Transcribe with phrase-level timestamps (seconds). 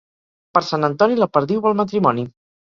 [0.57, 2.27] Per Sant Antoni la perdiu vol matrimoni.